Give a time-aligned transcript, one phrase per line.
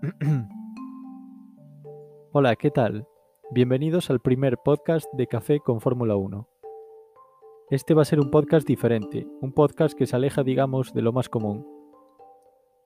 [2.32, 3.06] Hola, ¿qué tal?
[3.50, 6.48] Bienvenidos al primer podcast de Café con Fórmula 1.
[7.70, 11.12] Este va a ser un podcast diferente, un podcast que se aleja, digamos, de lo
[11.12, 11.66] más común.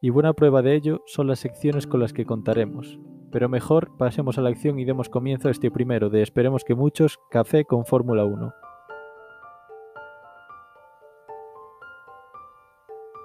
[0.01, 2.99] Y buena prueba de ello son las secciones con las que contaremos.
[3.31, 6.75] Pero mejor pasemos a la acción y demos comienzo a este primero de esperemos que
[6.75, 8.53] muchos Café con Fórmula 1.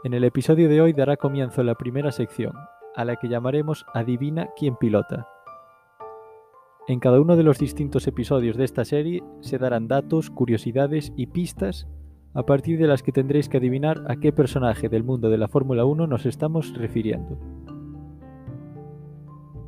[0.07, 2.53] En el episodio de hoy dará comienzo la primera sección,
[2.95, 5.27] a la que llamaremos Adivina quién pilota.
[6.87, 11.27] En cada uno de los distintos episodios de esta serie se darán datos, curiosidades y
[11.27, 11.89] pistas
[12.33, 15.49] a partir de las que tendréis que adivinar a qué personaje del mundo de la
[15.49, 17.37] Fórmula 1 nos estamos refiriendo.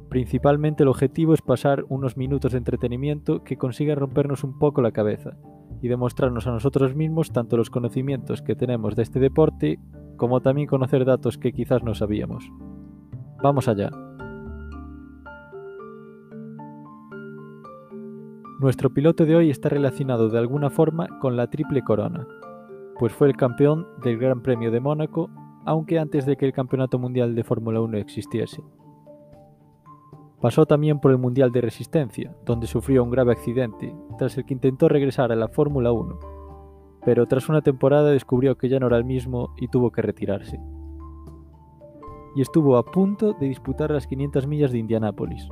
[0.08, 4.94] Principalmente el objetivo es pasar unos minutos de entretenimiento que consiga rompernos un poco la
[4.94, 5.36] cabeza
[5.82, 9.80] y demostrarnos a nosotros mismos tanto los conocimientos que tenemos de este deporte
[10.20, 12.52] como también conocer datos que quizás no sabíamos.
[13.42, 13.90] Vamos allá.
[18.60, 22.28] Nuestro piloto de hoy está relacionado de alguna forma con la Triple Corona,
[23.00, 25.30] pues fue el campeón del Gran Premio de Mónaco,
[25.66, 28.62] aunque antes de que el Campeonato Mundial de Fórmula 1 existiese.
[30.42, 34.54] Pasó también por el Mundial de Resistencia, donde sufrió un grave accidente, tras el que
[34.54, 36.20] intentó regresar a la Fórmula 1,
[37.06, 40.60] pero tras una temporada descubrió que ya no era el mismo y tuvo que retirarse
[42.36, 45.48] y estuvo a punto de disputar las 500 millas de Indianápolis,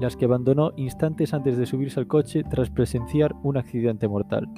[0.00, 4.48] las que abandonó instantes antes de subirse al coche tras presenciar un accidente mortal.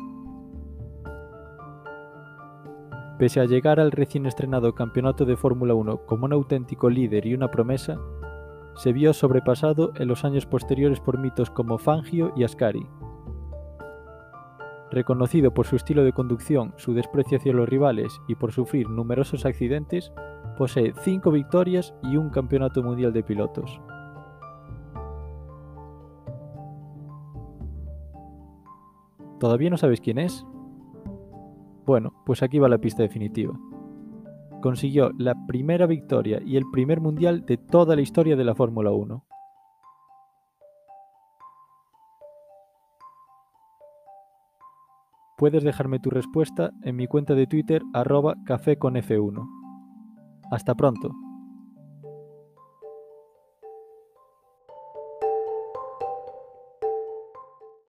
[3.18, 7.34] Pese a llegar al recién estrenado campeonato de Fórmula 1 como un auténtico líder y
[7.34, 7.98] una promesa,
[8.74, 12.86] se vio sobrepasado en los años posteriores por mitos como Fangio y Ascari.
[14.92, 19.44] Reconocido por su estilo de conducción, su desprecio hacia los rivales y por sufrir numerosos
[19.44, 20.12] accidentes,
[20.56, 23.80] Posee 5 victorias y un campeonato mundial de pilotos.
[29.40, 30.46] ¿Todavía no sabes quién es?
[31.84, 33.58] Bueno, pues aquí va la pista definitiva.
[34.60, 38.92] Consiguió la primera victoria y el primer mundial de toda la historia de la Fórmula
[38.92, 39.24] 1.
[45.42, 49.44] Puedes dejarme tu respuesta en mi cuenta de Twitter arroba café con F1.
[50.52, 51.10] Hasta pronto.